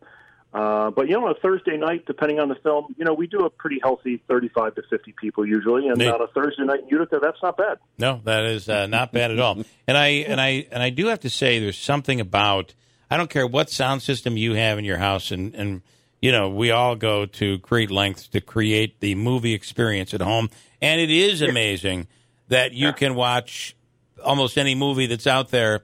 Uh, 0.51 0.89
but 0.89 1.07
you 1.07 1.13
know, 1.13 1.25
on 1.27 1.31
a 1.31 1.39
Thursday 1.39 1.77
night, 1.77 2.05
depending 2.07 2.39
on 2.39 2.49
the 2.49 2.55
film, 2.55 2.95
you 2.97 3.05
know, 3.05 3.13
we 3.13 3.27
do 3.27 3.45
a 3.45 3.51
pretty 3.51 3.79
healthy 3.83 4.19
35 4.27 4.73
to 4.75 4.81
50 4.89 5.13
people 5.21 5.45
usually, 5.45 5.87
and 5.87 5.97
Neat. 5.99 6.07
on 6.09 6.21
a 6.23 6.27
Thursday 6.27 6.63
night 6.63 6.79
in 6.81 6.87
Utica, 6.89 7.19
that's 7.21 7.37
not 7.43 7.55
bad. 7.55 7.77
No, 7.99 8.19
that 8.23 8.45
is 8.45 8.67
uh, 8.67 8.87
not 8.87 9.11
bad 9.11 9.29
at 9.29 9.39
all. 9.39 9.63
And 9.87 9.95
I 9.95 10.07
and 10.07 10.41
I 10.41 10.65
and 10.71 10.81
I 10.81 10.89
do 10.89 11.05
have 11.07 11.19
to 11.19 11.29
say, 11.29 11.59
there's 11.59 11.77
something 11.77 12.19
about 12.19 12.73
I 13.11 13.17
don't 13.17 13.29
care 13.29 13.45
what 13.45 13.69
sound 13.69 14.01
system 14.01 14.37
you 14.37 14.53
have 14.55 14.79
in 14.79 14.85
your 14.85 14.97
house, 14.97 15.29
and 15.29 15.53
and 15.53 15.83
you 16.21 16.31
know 16.31 16.49
we 16.49 16.71
all 16.71 16.95
go 16.95 17.25
to 17.25 17.57
great 17.59 17.91
lengths 17.91 18.27
to 18.29 18.41
create 18.41 18.99
the 18.99 19.15
movie 19.15 19.53
experience 19.53 20.13
at 20.13 20.21
home, 20.21 20.49
and 20.81 20.99
it 21.01 21.09
is 21.09 21.41
amazing 21.41 22.07
that 22.49 22.71
you 22.73 22.93
can 22.93 23.15
watch 23.15 23.75
almost 24.23 24.57
any 24.57 24.75
movie 24.75 25.05
that's 25.05 25.27
out 25.27 25.49
there 25.49 25.81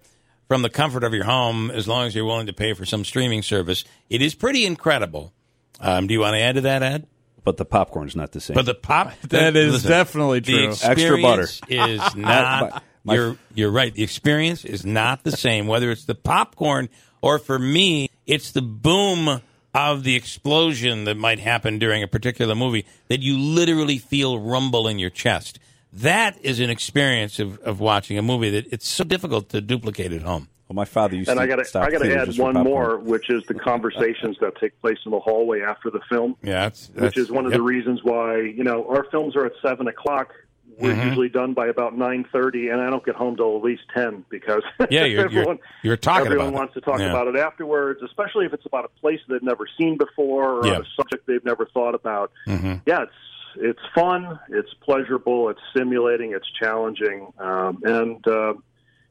from 0.48 0.62
the 0.62 0.70
comfort 0.70 1.04
of 1.04 1.14
your 1.14 1.24
home 1.26 1.72
as 1.72 1.88
long 1.88 2.06
as 2.08 2.16
you're 2.16 2.26
willing 2.26 2.48
to 2.48 2.54
pay 2.54 2.74
for 2.74 2.86
some 2.86 3.04
streaming 3.06 3.42
service. 3.42 3.84
It 4.10 4.22
is 4.22 4.36
pretty 4.36 4.66
incredible. 4.66 5.34
Um, 5.80 6.08
do 6.08 6.14
you 6.14 6.20
want 6.20 6.34
to 6.36 6.40
add 6.40 6.56
to 6.56 6.62
that, 6.62 6.84
Ed? 6.84 7.08
But 7.44 7.58
the 7.58 7.66
popcorn's 7.66 8.16
not 8.16 8.32
the 8.32 8.42
same. 8.42 8.56
But 8.56 8.66
the 8.66 8.74
pop 8.74 9.14
That 9.30 9.56
is 9.56 9.74
listen, 9.74 9.90
definitely 9.90 10.40
the 10.40 10.52
true. 10.52 10.76
Extra 10.84 11.22
butter. 11.22 11.48
is 11.70 12.00
not. 12.16 12.72
My- 12.74 12.82
my- 13.04 13.14
you're 13.14 13.38
you're 13.54 13.72
right. 13.72 13.94
The 13.94 14.02
experience 14.02 14.66
is 14.66 14.84
not 14.84 15.24
the 15.24 15.32
same. 15.32 15.68
Whether 15.68 15.92
it's 15.92 16.06
the 16.06 16.16
popcorn 16.16 16.90
or 17.22 17.38
for 17.38 17.60
me, 17.60 18.10
it's 18.26 18.52
the 18.52 18.64
boom 18.64 19.42
of 19.76 20.04
the 20.04 20.16
explosion 20.16 21.04
that 21.04 21.16
might 21.16 21.40
happen 21.40 21.78
during 21.78 22.02
a 22.02 22.08
particular 22.08 22.56
movie 22.56 22.86
that 23.10 23.22
you 23.22 23.38
literally 23.38 23.98
feel 23.98 24.40
rumble 24.40 24.88
in 24.88 24.98
your 24.98 25.10
chest. 25.10 25.60
That 25.92 26.38
is 26.42 26.60
an 26.60 26.70
experience 26.70 27.40
of, 27.40 27.60
of 27.60 27.80
watching 27.80 28.18
a 28.18 28.22
movie 28.22 28.50
that 28.52 28.72
it's 28.72 28.88
so 28.88 29.04
difficult 29.04 29.50
to 29.50 29.62
duplicate 29.62 30.12
at 30.14 30.22
home. 30.22 30.48
well, 30.68 30.76
my 30.76 30.86
father 30.86 31.16
used 31.16 31.30
And 31.30 31.38
to 31.38 31.44
I 31.44 31.48
got 31.48 31.58
to 31.58 31.66
stock 31.66 31.88
I 31.88 31.92
got 31.92 32.02
to 32.02 32.18
add 32.18 32.38
one 32.38 32.56
more, 32.56 32.98
which 32.98 33.30
is 33.30 33.44
the 33.46 33.54
conversations 33.54 34.38
that 34.40 34.56
take 34.60 34.80
place 34.82 34.98
in 35.06 35.12
the 35.12 35.20
hallway 35.20 35.62
after 35.62 35.90
the 35.90 36.02
film. 36.10 36.36
Yeah, 36.42 36.70
that's, 36.70 36.90
which 36.96 37.18
is 37.18 37.30
one 37.30 37.46
of 37.46 37.52
the 37.52 37.62
reasons 37.62 38.02
why 38.04 38.40
you 38.40 38.64
know 38.64 38.88
our 38.88 39.06
films 39.12 39.36
are 39.36 39.46
at 39.46 39.54
seven 39.62 39.88
o'clock. 39.88 40.34
We're 40.78 40.94
Mm-hmm. 40.94 41.08
usually 41.08 41.30
done 41.30 41.54
by 41.54 41.68
about 41.68 41.98
nine 41.98 42.26
thirty, 42.32 42.68
and 42.70 42.82
I 42.82 42.90
don't 42.90 43.04
get 43.06 43.16
home 43.16 43.36
till 43.38 43.56
at 43.58 43.64
least 43.64 43.84
ten 43.96 44.26
because 44.30 44.62
Yeah, 44.90 45.06
you're- 45.06 45.10
you're- 45.12 45.24
everyone 45.24 45.60
you're 45.84 45.98
talking 45.98 46.26
everyone 46.28 46.48
about 46.50 46.56
it. 46.56 46.60
wants 46.60 46.74
to 46.74 46.82
talk 46.82 47.00
Yeah. 47.00 47.10
about 47.12 47.28
it 47.28 47.36
afterwards, 47.38 48.02
especially 48.04 48.46
if 48.46 48.54
it's 48.54 48.66
about 48.66 48.86
a 48.86 49.00
place 49.00 49.20
they've 49.30 49.42
never 49.42 49.68
seen 49.78 49.98
before 49.98 50.60
or 50.60 50.68
Yeah. 50.68 50.80
a 50.80 50.84
subject 50.98 51.28
they've 51.28 51.46
never 51.46 51.66
thought 51.68 51.96
about. 51.96 52.32
Mhm. 52.48 52.82
Yeah, 52.86 53.04
it's 53.04 53.14
it's 53.58 53.80
fun, 53.96 54.38
it's 54.50 54.74
pleasurable, 54.82 55.48
it's 55.48 55.62
stimulating, 55.72 56.34
it's 56.34 56.50
challenging, 56.60 57.32
um, 57.40 57.82
and 57.86 58.28
uh, 58.28 58.54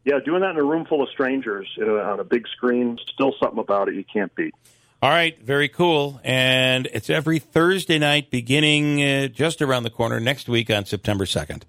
yeah, 0.04 0.18
doing 0.23 0.42
that 0.42 0.50
in 0.50 0.59
a 0.59 0.62
room 0.62 0.85
full 0.85 1.02
of 1.02 1.09
strangers 1.09 1.66
you 1.78 1.87
know, 1.87 1.99
on 1.99 2.21
a 2.21 2.25
big 2.25 2.47
screen, 2.49 2.99
still 3.14 3.35
something 3.40 3.59
about 3.59 3.88
it 3.88 3.94
you 3.94 4.04
can't 4.04 4.35
beat. 4.35 4.54
All 5.05 5.11
right, 5.11 5.39
very 5.43 5.69
cool. 5.69 6.19
And 6.25 6.89
it's 6.95 7.11
every 7.11 7.39
Thursday 7.39 7.99
night 7.99 8.31
beginning 8.31 9.03
uh, 9.03 9.27
just 9.29 9.61
around 9.61 9.83
the 9.83 9.91
corner 9.91 10.19
next 10.19 10.49
week 10.49 10.71
on 10.71 10.87
September 10.87 11.27
2nd. 11.27 11.65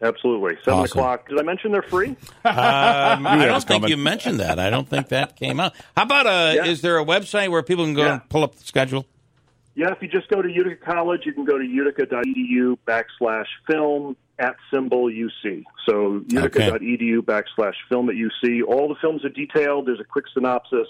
Absolutely, 0.00 0.54
seven 0.64 0.78
Awesome. 0.80 0.98
o'clock. 0.98 1.28
Did 1.28 1.38
I 1.38 1.42
mention 1.42 1.72
they're 1.72 1.82
free? 1.82 2.16
Um, 2.46 3.26
I 3.26 3.44
don't 3.44 3.62
think 3.62 3.86
you 3.90 3.98
mentioned 3.98 4.40
that. 4.40 4.58
I 4.58 4.70
don't 4.70 4.88
think 4.88 5.08
that 5.08 5.36
came 5.36 5.60
out. 5.60 5.74
How 5.94 6.04
about 6.04 6.24
a, 6.26 6.54
Yeah. 6.56 6.64
is 6.70 6.80
there 6.80 6.98
a 6.98 7.04
website 7.04 7.50
where 7.50 7.62
people 7.62 7.84
can 7.84 7.92
go 7.92 8.04
Yeah. 8.06 8.12
and 8.14 8.28
pull 8.30 8.42
up 8.44 8.54
the 8.54 8.64
schedule? 8.64 9.04
Yeah, 9.74 9.92
if 9.92 10.00
you 10.00 10.08
just 10.08 10.28
go 10.28 10.40
to 10.40 10.50
Utica 10.50 10.82
College, 10.82 11.26
you 11.26 11.34
can 11.34 11.44
go 11.44 11.58
to 11.58 11.64
utica.edu 11.64 12.78
backslash 12.88 13.44
film 13.70 14.16
at 14.38 14.56
symbol 14.72 15.10
UC. 15.10 15.64
So 15.86 16.22
utica.edu 16.28 17.18
backslash 17.18 17.74
film 17.90 18.08
at 18.08 18.16
UC. 18.16 18.62
All 18.66 18.88
the 18.88 18.96
films 19.02 19.22
are 19.26 19.28
detailed. 19.28 19.86
There's 19.86 20.00
a 20.00 20.04
quick 20.04 20.24
synopsis, 20.32 20.88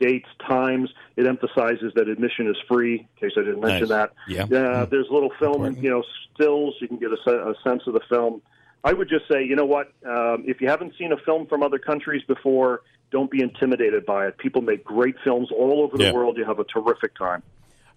dates, 0.00 0.28
times. 0.48 0.90
It 1.16 1.26
emphasizes 1.26 1.92
that 1.94 2.08
admission 2.08 2.48
is 2.48 2.56
free, 2.68 3.00
in 3.00 3.06
case 3.28 3.36
I 3.36 3.42
didn't 3.42 3.60
mention 3.60 3.88
Nice. 3.88 4.08
that. 4.08 4.12
Yeah. 4.26 4.44
Uh, 4.44 4.86
there's 4.86 5.06
little 5.10 5.30
film, 5.38 5.56
Important. 5.66 5.82
you 5.84 5.90
know, 5.90 6.02
stills. 6.34 6.74
You 6.80 6.88
can 6.88 6.96
get 6.98 7.10
a, 7.12 7.30
a 7.50 7.54
sense 7.62 7.82
of 7.86 7.92
the 7.94 8.00
film. 8.08 8.42
I 8.82 8.92
would 8.94 9.08
just 9.10 9.28
say, 9.30 9.44
you 9.44 9.56
know 9.56 9.66
what? 9.66 9.92
Um, 10.08 10.44
if 10.46 10.60
you 10.60 10.68
haven't 10.68 10.94
seen 10.98 11.12
a 11.12 11.16
film 11.18 11.46
from 11.46 11.62
other 11.62 11.78
countries 11.78 12.22
before, 12.26 12.80
don't 13.12 13.30
be 13.30 13.42
intimidated 13.42 14.06
by 14.06 14.26
it. 14.28 14.38
People 14.38 14.62
make 14.62 14.82
great 14.84 15.16
films 15.22 15.48
all 15.52 15.82
over 15.82 15.98
the 15.98 16.04
Yeah. 16.04 16.12
world. 16.12 16.38
You 16.38 16.44
have 16.46 16.58
a 16.60 16.64
terrific 16.64 17.14
time. 17.16 17.42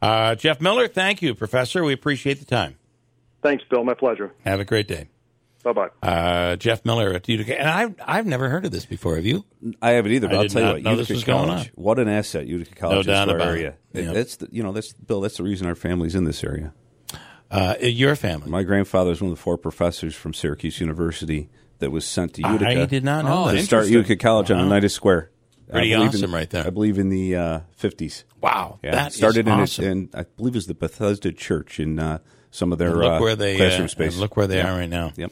Uh, 0.01 0.35
Jeff 0.35 0.59
Miller, 0.59 0.87
thank 0.89 1.21
you, 1.21 1.33
Professor. 1.33 1.83
We 1.85 1.93
appreciate 1.93 2.39
the 2.39 2.45
time. 2.45 2.75
Thanks, 3.41 3.63
Bill. 3.69 3.83
My 3.85 3.93
pleasure. 3.93 4.31
Have 4.43 4.59
a 4.59 4.65
great 4.65 4.87
day. 4.87 5.07
Bye 5.63 5.71
bye. 5.73 5.89
Uh, 6.01 6.55
Jeff 6.57 6.83
Miller 6.85 7.13
at 7.13 7.27
Utica. 7.29 7.57
And 7.59 7.69
I've, 7.69 7.95
I've 8.05 8.25
never 8.25 8.49
heard 8.49 8.65
of 8.65 8.71
this 8.71 8.85
before. 8.85 9.15
Have 9.15 9.25
you? 9.25 9.45
I 9.81 9.91
haven't 9.91 10.11
either, 10.11 10.27
but 10.27 10.35
I 10.37 10.41
I'll 10.41 10.47
tell 10.49 10.61
you 10.61 10.67
what, 10.73 10.83
know 10.83 10.89
Utica 10.91 11.07
this 11.07 11.09
was 11.15 11.23
going 11.23 11.47
College, 11.47 11.67
on. 11.67 11.71
what 11.83 11.99
an 11.99 12.09
asset 12.09 12.45
Utica 12.47 12.75
College 12.75 12.99
is 12.99 13.05
doubt 13.05 13.29
our 13.29 13.35
about 13.37 13.47
area. 13.47 13.75
it. 13.93 14.03
Yeah. 14.03 14.11
That's 14.13 14.35
the, 14.35 14.49
you 14.51 14.61
know 14.61 14.73
that's 14.73 14.91
Bill. 14.93 15.21
That's 15.21 15.37
the 15.37 15.43
reason 15.43 15.65
our 15.67 15.75
family's 15.75 16.15
in 16.15 16.25
this 16.25 16.43
area. 16.43 16.73
Uh, 17.49 17.75
your 17.81 18.15
family. 18.15 18.49
My 18.49 18.63
grandfather 18.63 19.11
was 19.11 19.21
one 19.21 19.31
of 19.31 19.37
the 19.37 19.41
four 19.41 19.57
professors 19.57 20.15
from 20.15 20.33
Syracuse 20.33 20.79
University 20.81 21.49
that 21.79 21.91
was 21.91 22.05
sent 22.05 22.33
to 22.35 22.41
Utica. 22.41 22.81
I 22.81 22.85
did 22.85 23.03
not 23.03 23.25
know 23.25 23.43
Oh, 23.43 23.47
that. 23.47 23.53
to 23.57 23.63
start 23.63 23.87
Utica 23.87 24.15
College 24.15 24.49
on 24.51 24.59
Oneida 24.59 24.89
Square. 24.89 25.29
I 25.69 25.71
Pretty 25.73 25.93
believe 25.93 26.09
awesome 26.09 26.23
in- 26.25 26.31
right 26.31 26.49
there. 26.49 26.65
I 26.67 26.71
believe 26.71 26.97
in 26.99 27.09
the 27.09 27.35
uh, 27.35 27.59
50s. 27.79 28.23
Wow. 28.41 28.79
Yeah, 28.83 28.91
that 28.91 29.07
is 29.11 29.15
started 29.17 29.47
in, 29.47 29.53
it, 29.53 29.61
awesome. 29.61 29.85
in 29.85 30.09
I 30.13 30.23
believe 30.35 30.55
it 30.55 30.57
was 30.57 30.67
the 30.67 30.73
Bethesda 30.73 31.31
Church 31.31 31.79
in 31.79 31.99
uh, 31.99 32.19
some 32.51 32.71
of 32.73 32.79
their 32.79 32.89
And 32.89 32.97
look 32.99 33.11
uh, 33.13 33.19
where 33.19 33.35
they, 33.35 33.55
classroom 33.57 33.85
uh, 33.85 33.87
space. 33.87 34.17
look 34.17 34.35
where 34.35 34.45
they 34.47 34.57
Yeah. 34.57 34.73
are 34.73 34.77
right 34.77 34.89
now. 34.89 35.13
Yep. 35.15 35.31